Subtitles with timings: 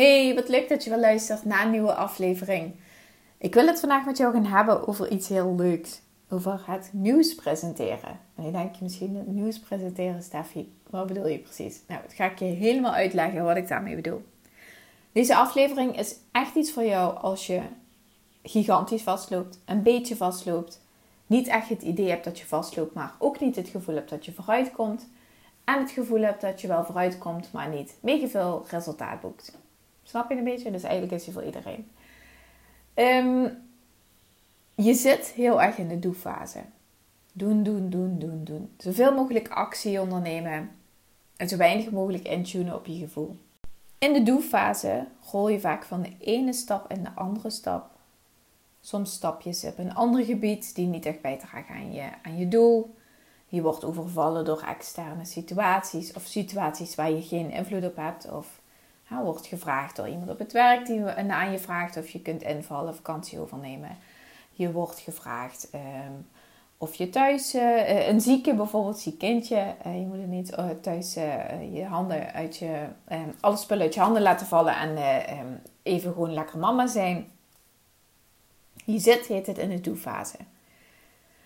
[0.00, 2.74] Hey, wat leuk dat je weer luistert naar een nieuwe aflevering.
[3.38, 6.00] Ik wil het vandaag met jou gaan hebben over iets heel leuks.
[6.28, 8.20] Over het nieuws presenteren.
[8.34, 10.72] En je denkt je misschien, het nieuws presenteren, Steffi.
[10.90, 11.80] Wat bedoel je precies?
[11.86, 14.22] Nou, dat ga ik je helemaal uitleggen wat ik daarmee bedoel.
[15.12, 17.60] Deze aflevering is echt iets voor jou als je
[18.42, 20.80] gigantisch vastloopt, een beetje vastloopt,
[21.26, 24.24] niet echt het idee hebt dat je vastloopt, maar ook niet het gevoel hebt dat
[24.24, 25.08] je vooruit komt.
[25.64, 29.58] En het gevoel hebt dat je wel vooruit komt, maar niet mega veel resultaat boekt.
[30.02, 30.70] Snap je een beetje?
[30.70, 31.90] Dus eigenlijk is hij voor iedereen.
[32.94, 33.48] Ehm,
[34.74, 36.60] je zit heel erg in de doe-fase.
[37.32, 38.70] Doen, doen, doen, doen, doen.
[38.78, 40.70] Zoveel mogelijk actie ondernemen.
[41.36, 43.36] En zo weinig mogelijk intunen op je gevoel.
[43.98, 47.90] In de doe-fase rol je vaak van de ene stap in de andere stap.
[48.80, 52.94] Soms stapjes op een ander gebied die niet echt bijdragen aan je, aan je doel.
[53.46, 58.30] Je wordt overvallen door externe situaties of situaties waar je geen invloed op hebt.
[58.30, 58.59] Of
[59.10, 62.42] ja, wordt gevraagd door iemand op het werk die aan je vraagt of je kunt
[62.42, 63.96] invallen, vakantie overnemen.
[64.52, 66.12] Je wordt gevraagd ehm,
[66.78, 71.14] of je thuis, uh, een zieke bijvoorbeeld, ziek kindje, uh, je moet het niet thuis
[71.72, 74.90] je handen uit je, ehm, alle spullen uit je handen laten vallen en
[75.38, 77.30] um, even gewoon lekker mama zijn.
[78.84, 80.36] Je zit, heet het, in de doe-fase.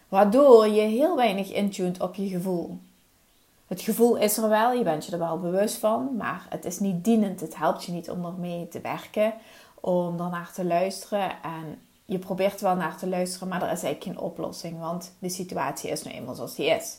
[0.08, 2.78] Waardoor je heel weinig intuned op je gevoel.
[3.66, 6.78] Het gevoel is er wel, je bent je er wel bewust van, maar het is
[6.78, 7.40] niet dienend.
[7.40, 9.34] Het helpt je niet om ermee te werken,
[9.80, 11.30] om ernaar te luisteren.
[11.42, 15.28] En je probeert wel naar te luisteren, maar er is eigenlijk geen oplossing, want de
[15.28, 16.98] situatie is nu eenmaal zoals die is.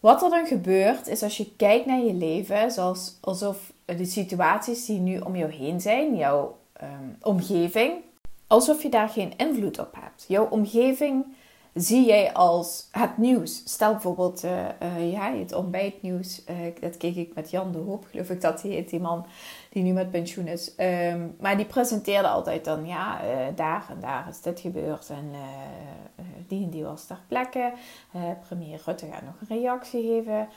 [0.00, 4.86] Wat er dan gebeurt, is als je kijkt naar je leven, zoals, alsof de situaties
[4.86, 7.92] die nu om jou heen zijn, jouw um, omgeving,
[8.46, 10.24] alsof je daar geen invloed op hebt.
[10.28, 11.24] Jouw omgeving
[11.74, 13.62] zie jij als het nieuws.
[13.64, 16.42] Stel bijvoorbeeld uh, uh, ja, het ontbijtnieuws.
[16.50, 19.26] Uh, dat keek ik met Jan de Hoop, geloof ik dat hij heet, die man
[19.70, 20.72] die nu met pensioen is.
[20.76, 23.20] Um, maar die presenteerde altijd dan, ja,
[23.54, 25.10] daar en daar is dit gebeurd.
[25.10, 25.30] En
[26.48, 27.72] die en die was ter plekke.
[28.48, 30.48] premier Rutte gaat nog een reactie geven.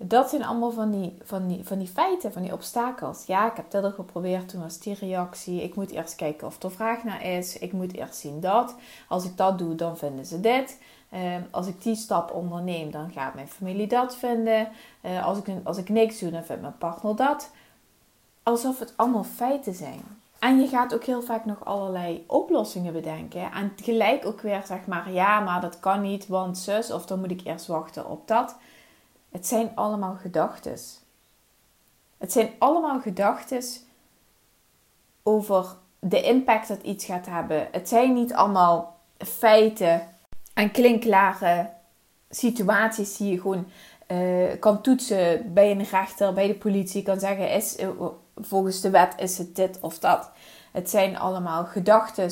[0.00, 3.26] Dat zijn allemaal van die, van, die, van die feiten, van die obstakels.
[3.26, 5.62] Ja, ik heb dit al geprobeerd, toen was die reactie.
[5.62, 7.58] Ik moet eerst kijken of er vraag naar is.
[7.58, 8.74] Ik moet eerst zien dat.
[9.08, 10.80] Als ik dat doe, dan vinden ze dit.
[11.12, 11.20] Uh,
[11.50, 14.68] als ik die stap onderneem, dan gaat mijn familie dat vinden.
[15.02, 17.50] Uh, als, ik, als ik niks doe, dan vindt mijn partner dat.
[18.42, 20.02] Alsof het allemaal feiten zijn.
[20.38, 23.52] En je gaat ook heel vaak nog allerlei oplossingen bedenken.
[23.52, 27.20] En gelijk ook weer zeg maar, ja, maar dat kan niet, want zus, of dan
[27.20, 28.56] moet ik eerst wachten op dat.
[29.30, 30.76] Het zijn allemaal gedachten.
[32.18, 33.62] Het zijn allemaal gedachten
[35.22, 37.68] over de impact dat iets gaat hebben.
[37.72, 40.08] Het zijn niet allemaal feiten
[40.54, 41.70] en klinkklare
[42.30, 43.66] situaties die je gewoon
[44.08, 47.88] uh, kan toetsen bij een rechter, bij de politie, kan zeggen: is, uh,
[48.36, 50.30] volgens de wet is het dit of dat.
[50.72, 52.30] Het zijn allemaal gedachten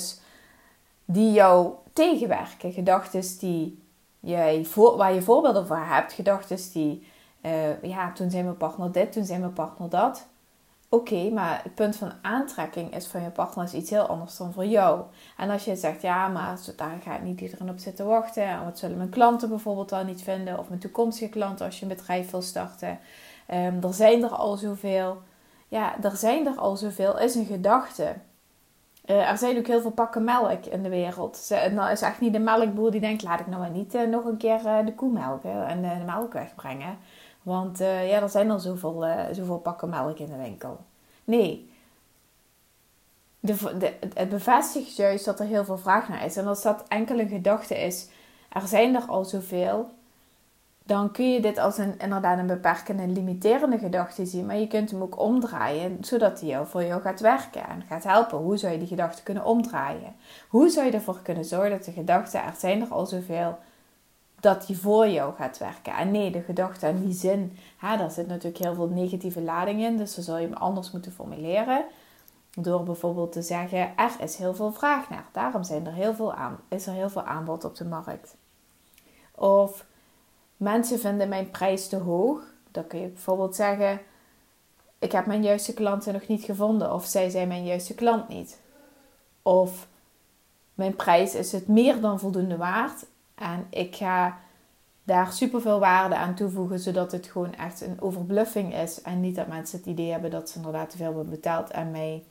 [1.04, 3.85] die jou tegenwerken, gedachten die
[4.26, 7.06] jij voor, waar je voorbeelden voor hebt, gedachten die,
[7.42, 10.26] uh, ja, toen zei mijn partner dit, toen zei mijn partner dat.
[10.88, 14.52] Oké, maar het punt van aantrekking is van je partner is iets heel anders dan
[14.52, 15.00] voor jou.
[15.36, 18.42] En als je zegt, ja, maar daar gaat niet iedereen op zitten wachten.
[18.42, 20.58] En wat zullen mijn klanten bijvoorbeeld dan niet vinden?
[20.58, 22.98] Of mijn toekomstige klanten als je een bedrijf wil starten.
[23.50, 25.22] Um, er zijn er al zoveel.
[25.68, 28.14] Ja, er zijn er al zoveel, is een gedachte.
[29.06, 31.54] Uh, er zijn ook heel veel pakken melk in de wereld.
[31.70, 34.24] Nou is echt niet de melkboer die denkt: laat ik nou maar niet uh, nog
[34.24, 36.98] een keer uh, de koe melken en de melk wegbrengen.
[37.42, 40.78] Want ja, er zijn al zoveel, zoveel pakken melk in de winkel.
[41.24, 41.70] Nee.
[43.40, 46.36] De, de, het bevestigt juist dat er heel veel vraag naar is.
[46.36, 48.08] En als dat enkel een gedachte is:
[48.48, 49.90] er zijn er al zoveel
[50.86, 54.46] dan kun je dit als een, inderdaad een beperkende en limiterende gedachte zien.
[54.46, 58.38] Maar je kunt hem ook omdraaien, zodat hij voor jou gaat werken en gaat helpen.
[58.38, 60.14] Hoe zou je die gedachte kunnen omdraaien?
[60.48, 63.58] Hoe zou je ervoor kunnen zorgen dat de gedachten, er zijn er al zoveel,
[64.40, 65.96] dat die voor jou gaat werken?
[65.96, 69.96] En nee, de gedachte en die zin, daar zit natuurlijk heel veel negatieve lading in.
[69.96, 71.84] Dus dan zou je hem anders moeten formuleren.
[72.50, 75.24] Door bijvoorbeeld te zeggen, er is heel veel vraag naar.
[75.32, 78.36] Daarom zijn er heel veel aan, is er heel veel aanbod op de markt.
[79.34, 79.84] Of
[80.56, 82.40] Mensen vinden mijn prijs te hoog.
[82.70, 84.00] Dan kun je bijvoorbeeld zeggen:
[84.98, 86.92] ik heb mijn juiste klanten nog niet gevonden.
[86.92, 88.60] Of zij zijn mijn juiste klant niet.
[89.42, 89.88] Of
[90.74, 93.06] mijn prijs is het meer dan voldoende waard.
[93.34, 94.38] En ik ga
[95.02, 99.02] daar superveel waarde aan toevoegen, zodat het gewoon echt een overbluffing is.
[99.02, 101.90] En niet dat mensen het idee hebben dat ze inderdaad te veel hebben betaald en
[101.90, 102.24] mij,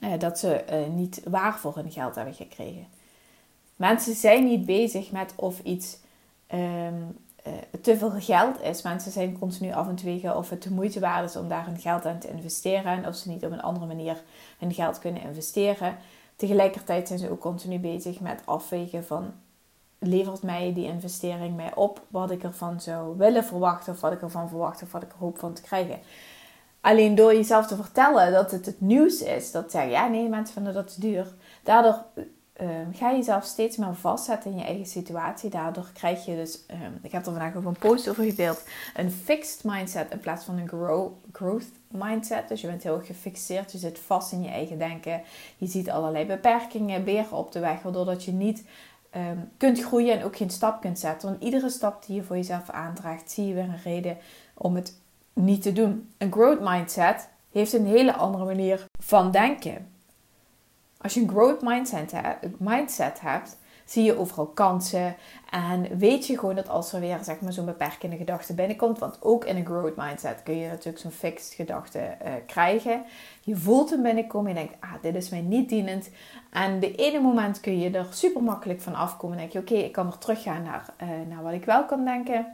[0.00, 2.86] eh, dat ze eh, niet waar voor hun geld hebben gekregen.
[3.76, 5.98] Mensen zijn niet bezig met of iets
[6.46, 7.02] ehm,
[7.46, 7.52] uh,
[7.82, 8.82] te veel geld is.
[8.82, 11.78] Mensen zijn continu af en toe of het de moeite waard is om daar hun
[11.78, 12.84] geld aan te investeren.
[12.84, 14.22] En of ze niet op een andere manier
[14.58, 15.96] hun geld kunnen investeren.
[16.36, 19.32] Tegelijkertijd zijn ze ook continu bezig met afwegen van...
[19.98, 23.92] Levert mij die investering mij op wat ik ervan zou willen verwachten...
[23.92, 25.98] of wat ik ervan verwacht of wat ik er hoop van te krijgen.
[26.80, 30.54] Alleen door jezelf te vertellen dat het het nieuws is, dat zeggen ja nee, mensen
[30.54, 31.34] vinden dat te duur.
[31.62, 32.04] Daardoor
[32.60, 35.50] um, ga jezelf steeds meer vastzetten in je eigen situatie.
[35.50, 38.64] Daardoor krijg je dus, um, ik heb er vandaag ook een post over gedeeld,
[38.94, 42.48] een fixed mindset in plaats van een grow, growth mindset.
[42.48, 45.22] Dus je bent heel gefixeerd, je zit vast in je eigen denken.
[45.56, 48.64] Je ziet allerlei beperkingen, beren op de weg, waardoor dat je niet
[49.16, 51.28] um, kunt groeien en ook geen stap kunt zetten.
[51.28, 54.16] Want iedere stap die je voor jezelf aandraagt, zie je weer een reden
[54.54, 54.94] om het
[55.32, 56.08] niet te doen.
[56.18, 59.94] Een growth mindset heeft een hele andere manier van denken.
[61.06, 62.12] Als je een growth mindset,
[62.58, 65.16] mindset hebt, zie je overal kansen.
[65.50, 68.98] En weet je gewoon dat als er weer zeg maar, zo'n beperkende gedachte binnenkomt.
[68.98, 73.04] Want ook in een growth mindset kun je natuurlijk zo'n fixed gedachte uh, krijgen.
[73.40, 74.48] Je voelt hem binnenkomen.
[74.48, 76.10] Je denkt, ah, dit is mij niet dienend.
[76.52, 79.36] En de ene moment kun je er super makkelijk van afkomen.
[79.36, 82.04] En denk je, oké, ik kan er teruggaan naar, uh, naar wat ik wel kan
[82.04, 82.46] denken.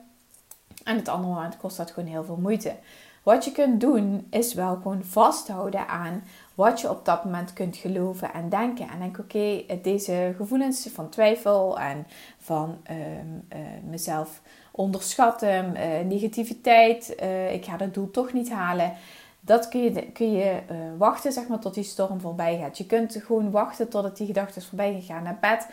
[0.85, 2.75] En het andere moment kost dat gewoon heel veel moeite.
[3.23, 7.77] Wat je kunt doen, is wel gewoon vasthouden aan wat je op dat moment kunt
[7.77, 8.89] geloven en denken.
[8.89, 12.07] En denk, oké, deze gevoelens van twijfel en
[12.39, 12.99] van ehm,
[13.49, 13.59] eh,
[13.89, 14.41] mezelf
[14.71, 18.93] onderschatten, uh, negativiteit, uh, ik ga dat doel toch niet halen.
[19.41, 20.61] Dat kun je, kun je
[20.99, 22.79] wachten zeg maar, tot die storm voorbij gaat.
[22.79, 25.67] Je kunt gewoon wachten totdat die gedachte is voorbij Ga naar bed,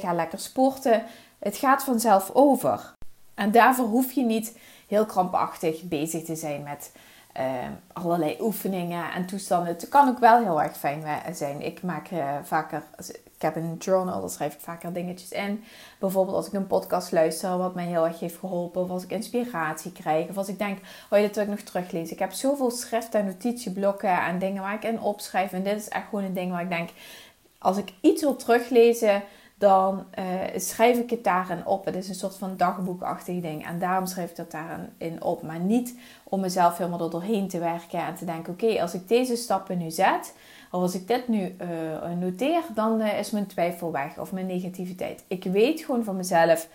[0.00, 1.02] ga lekker sporten.
[1.38, 2.94] Het gaat vanzelf over.
[3.34, 6.92] En daarvoor hoef je niet heel krampachtig bezig te zijn met
[7.40, 7.44] uh,
[7.92, 9.72] allerlei oefeningen en toestanden.
[9.72, 11.60] Het kan ook wel heel erg fijn zijn.
[11.60, 12.82] Ik maak uh, vaker,
[13.36, 15.64] ik heb een journal, daar schrijf ik vaker dingetjes in.
[15.98, 18.82] Bijvoorbeeld als ik een podcast luister, wat mij heel erg heeft geholpen.
[18.82, 20.28] Of als ik inspiratie krijg.
[20.28, 20.78] Of als ik denk,
[21.10, 22.12] oh je, dit wil ik nog teruglezen.
[22.12, 25.52] Ik heb zoveel schrift- en notitieblokken en dingen waar ik in opschrijf.
[25.52, 26.90] En dit is echt gewoon een ding waar ik denk,
[27.58, 29.22] als ik iets wil teruglezen
[29.62, 30.24] dan uh,
[30.56, 31.84] schrijf ik het daarin op.
[31.84, 33.66] Het is een soort van dagboekachtig ding.
[33.66, 35.42] En daarom schrijf ik dat daarin op.
[35.42, 39.08] Maar niet om mezelf helemaal er doorheen te werken en te denken: oké, als ik
[39.08, 40.34] deze stappen nu zet,
[40.70, 44.46] of als ik dit nu uh, noteer, dan uh, is mijn twijfel weg of mijn
[44.46, 45.24] negativiteit.
[45.26, 46.68] Ik weet gewoon van mezelf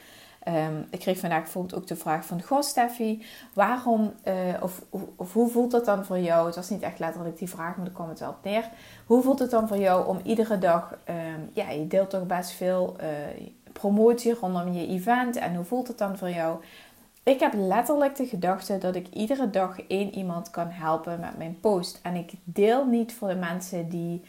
[0.47, 2.41] Ehm, ik kreeg vandaag bijvoorbeeld ook de vraag van...
[2.41, 4.13] Goh Steffi, waarom...
[4.27, 4.85] Uh, of,
[5.31, 6.45] hoe voelt het dan voor jou...
[6.45, 8.69] Het was niet echt letterlijk die vraag, maar daar kwam het wel op neer.
[9.05, 10.97] Hoe voelt het dan voor jou om iedere dag...
[11.09, 13.07] Um, ja, je deelt toch best veel uh,
[13.73, 15.35] promotie rondom je event.
[15.35, 16.63] En hoe voelt het dan voor jou...
[17.23, 21.57] Ik heb letterlijk de gedachte dat ik iedere dag één iemand kan helpen met mijn
[21.59, 21.99] post.
[22.03, 24.21] En ik deel niet voor de mensen die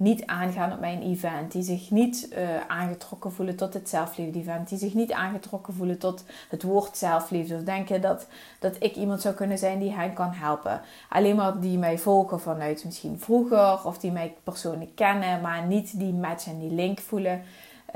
[0.00, 4.78] niet aangaan op mijn event, die zich niet uh, aangetrokken voelen tot het zelfliefde-event, die
[4.78, 8.26] zich niet aangetrokken voelen tot het woord zelfliefde, of denken dat,
[8.58, 10.80] dat ik iemand zou kunnen zijn die hen kan helpen.
[11.08, 15.98] Alleen maar die mij volgen vanuit misschien vroeger, of die mij persoonlijk kennen, maar niet
[15.98, 17.42] die match en die link voelen.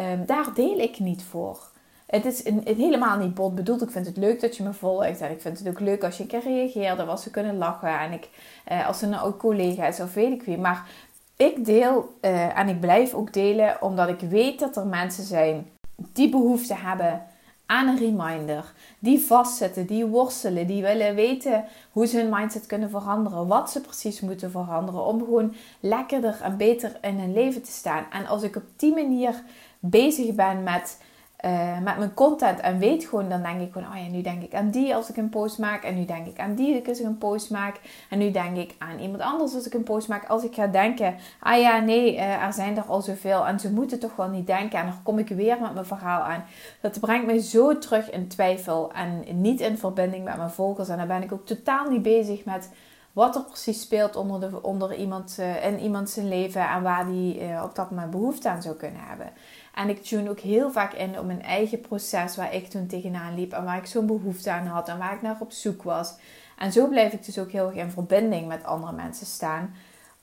[0.00, 1.58] Um, daar deel ik niet voor.
[2.06, 3.82] Het is een, helemaal niet bot bedoeld.
[3.82, 5.20] Ik vind het leuk dat je me volgt.
[5.20, 7.00] En ik vind het ook leuk als je een keer reageert.
[7.00, 7.99] Of als ze kunnen lachen.
[8.00, 8.28] En ik,
[8.64, 10.58] eh, als een oud collega is of weet ik wie.
[10.58, 10.88] Maar
[11.36, 15.70] ik deel uh, en ik blijf ook delen omdat ik weet dat er mensen zijn
[15.96, 17.22] die behoefte hebben
[17.66, 22.90] aan een reminder, die vastzitten, die worstelen, die willen weten hoe ze hun mindset kunnen
[22.90, 27.70] veranderen, wat ze precies moeten veranderen om gewoon lekkerder en beter in hun leven te
[27.70, 28.04] staan.
[28.10, 29.42] En als ik op die manier
[29.78, 30.98] bezig ben met
[31.44, 34.42] uh, met mijn content en weet gewoon, dan denk ik gewoon, oh ja, nu denk
[34.42, 35.82] ik aan die als ik een post maak.
[35.82, 37.80] En nu denk ik aan die als ik een post maak.
[38.10, 40.28] En nu denk ik aan iemand anders als ik een post maak.
[40.28, 43.72] Als ik ga denken, ah ja, nee, uh, er zijn er al zoveel en ze
[43.72, 44.78] moeten toch wel niet denken.
[44.78, 46.44] En dan kom ik weer met mijn verhaal aan.
[46.80, 50.88] Dat brengt mij zo terug in twijfel en niet in verbinding met mijn volgers.
[50.88, 52.70] En dan ben ik ook totaal niet bezig met
[53.12, 57.06] wat er precies speelt onder, de, onder iemand, uh, in iemand zijn leven en waar
[57.06, 59.30] die op dat moment behoefte aan zou kunnen hebben.
[59.75, 63.35] En ik tune ook heel vaak in op mijn eigen proces waar ik toen tegenaan
[63.35, 66.14] liep en waar ik zo'n behoefte aan had en waar ik naar op zoek was.
[66.59, 69.75] En zo blijf ik dus ook heel erg in verbinding met andere mensen staan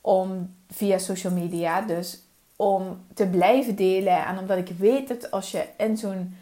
[0.02, 2.24] om via social media dus
[2.56, 6.36] om te blijven delen en omdat ik weet dat als je in zo'n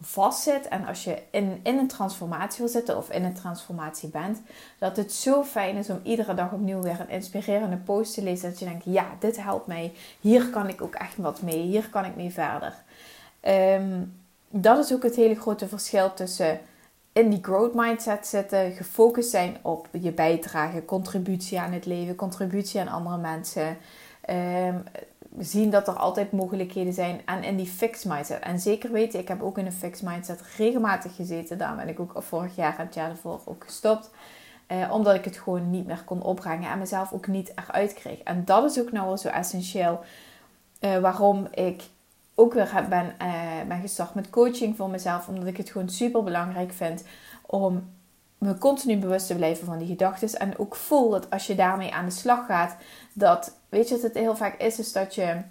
[0.00, 4.40] vastzit en als je in, in een transformatie wil zitten of in een transformatie bent,
[4.78, 8.50] dat het zo fijn is om iedere dag opnieuw weer een inspirerende post te lezen.
[8.50, 9.92] Dat je denkt, ja, dit helpt mij.
[10.20, 11.60] Hier kan ik ook echt wat mee.
[11.60, 12.74] Hier kan ik mee verder.
[13.40, 14.02] Ehm,
[14.48, 16.60] dat is ook het hele grote verschil tussen
[17.12, 22.80] in die growth mindset zitten, gefocust zijn op je bijdrage, contributie aan het leven, contributie
[22.80, 23.76] aan andere mensen.
[24.30, 24.84] Um,
[25.38, 28.40] zien dat er altijd mogelijkheden zijn en in die fixed mindset.
[28.40, 31.58] En zeker weten, ik heb ook in een fixed mindset regelmatig gezeten.
[31.58, 34.10] Daar ben ik ook vorig jaar en het jaar ervoor ook gestopt.
[34.66, 38.18] Eh, omdat ik het gewoon niet meer kon opbrengen en mezelf ook niet eruit kreeg.
[38.18, 40.00] En dat is ook nou wel zo essentieel
[40.80, 41.82] uh, waarom ik
[42.34, 45.28] ook weer ben, uh, ben gestart met coaching voor mezelf.
[45.28, 47.04] Omdat ik het gewoon super belangrijk vind
[47.46, 47.90] om
[48.38, 50.38] me continu bewust te blijven van die gedachten.
[50.38, 52.76] En ook voel dat als je daarmee aan de slag gaat,
[53.12, 55.42] dat, weet je wat het heel vaak is, is dat je uh,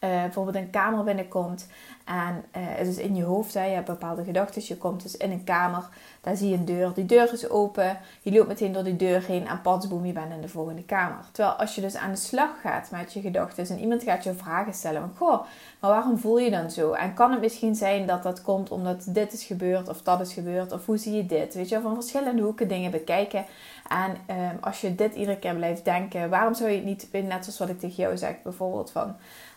[0.00, 1.66] bijvoorbeeld een kamer binnenkomt
[2.04, 4.62] en uh, het is in je hoofd, hè, je hebt bepaalde gedachten.
[4.64, 5.88] Je komt dus in een kamer,
[6.24, 6.92] daar zie je een deur.
[6.94, 7.98] Die deur is open.
[8.22, 11.24] Je loopt meteen door die deur heen en patsboom, je bent in de volgende kamer.
[11.32, 14.34] Terwijl als je dus aan de slag gaat met je gedachten en iemand gaat je
[14.34, 15.00] vragen stellen.
[15.00, 15.42] Van, goh,
[15.80, 16.92] maar waarom voel je dan zo?
[16.92, 20.32] En kan het misschien zijn dat dat komt omdat dit is gebeurd of dat is
[20.32, 20.72] gebeurd?
[20.72, 21.54] Of hoe zie je dit?
[21.54, 23.44] Weet je, van verschillende hoeken dingen bekijken.
[23.88, 27.44] En um, als je dit iedere keer blijft denken, waarom zou je het niet, net
[27.44, 29.16] zoals wat ik tegen jou zeg, bijvoorbeeld van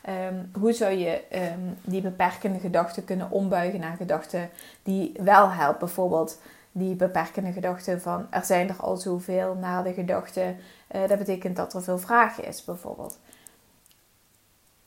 [0.09, 4.49] um, hoe zou je um, die beperkende gedachten kunnen ombuigen naar gedachten
[4.83, 5.79] die wel helpen?
[5.79, 6.39] Bijvoorbeeld
[6.77, 10.55] die beperkende gedachte van er zijn er al zoveel, naar de gedachte
[10.95, 13.19] uh, dat betekent dat er veel vragen is, bijvoorbeeld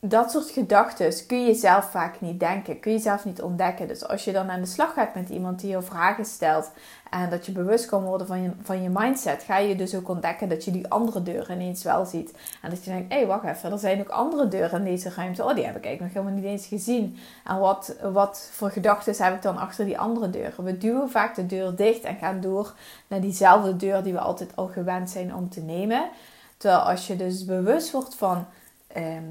[0.03, 3.87] dat soort gedachten kun je zelf vaak niet denken, kun je zelf niet ontdekken.
[3.87, 6.71] Dus als je dan aan de slag gaat met iemand die je vragen stelt
[7.09, 10.09] en dat je bewust kan worden van je, van je mindset, ga je dus ook
[10.09, 12.33] ontdekken dat je die andere deuren ineens wel ziet.
[12.61, 15.09] En dat je denkt, hé, hey, wacht even, er zijn ook andere deuren in deze
[15.15, 15.43] ruimte.
[15.43, 17.17] Oh, die heb ik eigenlijk nog helemaal niet eens gezien.
[17.45, 20.63] En wat, wat voor gedachten heb ik dan achter die andere deuren?
[20.63, 22.73] We duwen vaak de deur dicht en gaan door
[23.07, 26.09] naar diezelfde deur die we altijd al gewend zijn om te nemen.
[26.57, 28.45] Terwijl als je dus bewust wordt van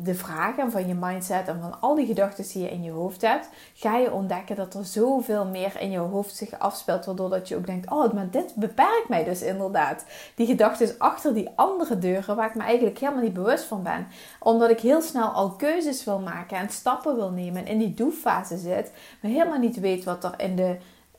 [0.02, 3.21] de vragen van je mindset en van al die gedachten die je in je hoofd
[3.21, 7.49] hebt, ga je ontdekken dat er zoveel meer in je hoofd zich afspeelt, waardoor dat
[7.49, 10.05] je ook denkt, oh, maar dit beperkt mij dus inderdaad.
[10.35, 14.07] Die gedachten achter die andere deuren waar ik me eigenlijk helemaal niet bewust van ben.
[14.38, 17.95] Omdat ik heel snel al keuzes wil maken en stappen wil nemen en in die
[17.95, 20.76] doeffase zit, maar helemaal niet weet wat er in de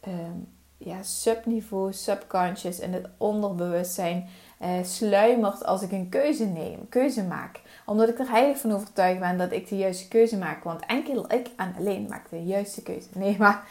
[0.07, 4.29] um, ja, subniveau, subconscious, in het onderbewustzijn
[4.61, 7.59] uh, sluimert als ik een keuze neem, keuze maak
[7.91, 10.63] omdat ik er heilig van overtuigd ben dat ik de juiste keuze maak.
[10.63, 13.07] Want enkel ik en alleen maak de juiste keuze.
[13.19, 13.63] Nee, maar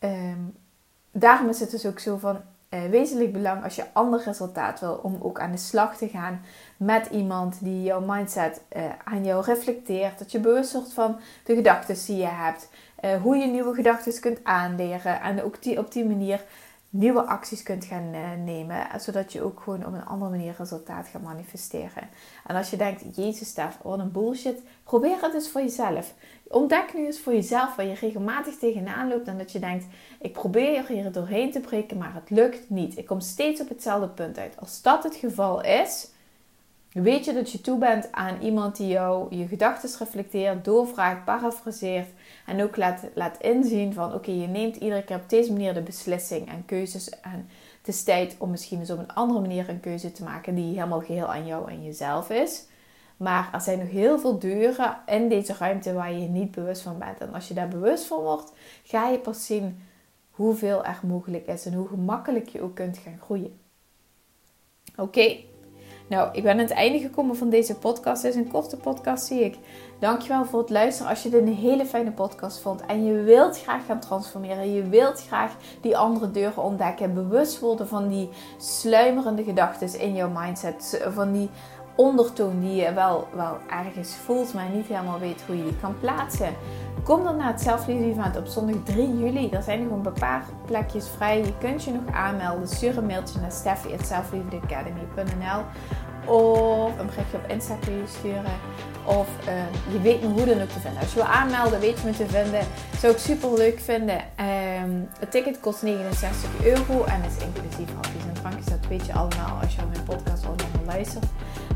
[0.00, 0.56] um,
[1.10, 5.00] daarom is het dus ook zo van uh, wezenlijk belang als je ander resultaat wil.
[5.02, 6.40] Om ook aan de slag te gaan
[6.76, 10.18] met iemand die jouw mindset uh, aan jou reflecteert.
[10.18, 12.68] Dat je bewust wordt van de gedachten die je hebt.
[13.04, 15.20] Uh, hoe je nieuwe gedachten kunt aanleren.
[15.20, 16.44] En ook die, op die manier
[16.90, 18.86] nieuwe acties kunt gaan eh, nemen.
[19.00, 22.08] Zodat je ook gewoon op een andere manier resultaat gaat manifesteren.
[22.46, 24.62] En als je denkt, Jezus Stef, wat een bullshit.
[24.84, 26.14] Probeer het eens voor jezelf.
[26.48, 29.28] Ontdek nu eens voor jezelf waar je regelmatig tegenaan loopt.
[29.28, 29.84] En dat je denkt,
[30.20, 32.98] ik probeer hier doorheen te breken, maar het lukt niet.
[32.98, 34.56] Ik kom steeds op hetzelfde punt uit.
[34.60, 36.08] Als dat het geval is,
[37.00, 42.08] weet je dat je toe bent aan iemand die jou je gedachten reflecteert, doorvraagt, parafraseert
[42.46, 45.82] en ook laat, laat inzien van oké, je neemt iedere keer op deze manier de
[45.82, 47.10] beslissing en keuzes.
[47.10, 50.54] En het is tijd om misschien eens op een andere manier een keuze te maken
[50.54, 52.64] die helemaal geheel aan jou en jezelf is.
[53.16, 56.82] Maar er zijn nog heel veel deuren in deze ruimte waar je je niet bewust
[56.82, 57.18] van bent.
[57.18, 58.52] En als je daar bewust van wordt,
[58.82, 59.82] ga je pas zien
[60.30, 63.60] hoeveel er mogelijk is en hoe gemakkelijk je ook kunt gaan groeien.
[64.96, 65.36] Oké,
[66.08, 68.22] nou, ik ben aan het einde gekomen van deze podcast.
[68.22, 69.58] Het is een korte podcast, zie ik.
[69.98, 71.10] Dankjewel voor het luisteren.
[71.10, 74.88] Als je dit een hele fijne podcast vond en je wilt graag gaan transformeren, je
[74.88, 81.08] wilt graag die andere deuren ontdekken, bewust worden van die sluimerende gedachten in jouw mindset,
[81.14, 81.50] van die
[81.96, 85.98] ondertoon die je wel, wel ergens voelt, maar niet helemaal weet hoe je die kan
[86.00, 86.54] plaatsen.
[87.08, 89.50] Kom dan naar het Zelfliefde Event op zondag 3 juli.
[89.50, 91.38] Er zijn nog een paar plekjes vrij.
[91.38, 92.68] Je kunt je nog aanmelden.
[92.68, 95.64] Stuur een mailtje naar steffi.selfliefdeacademy.nl
[96.34, 98.52] of een berichtje op Insta je sturen.
[99.04, 99.52] Of uh,
[99.92, 101.00] je weet me hoe dan ook te vinden.
[101.00, 102.60] Als je wil aanmelden, weet je me te vinden.
[102.98, 104.16] Zou ik super leuk vinden.
[104.16, 108.66] Um, het ticket kost 69 euro en is inclusief hapjes en drankjes.
[108.66, 111.26] Dat weet je allemaal als je al mijn podcast al langer luistert.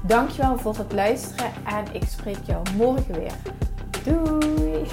[0.02, 3.32] Dankjewel voor het luisteren en ik spreek jou morgen weer.
[4.04, 4.88] Doei!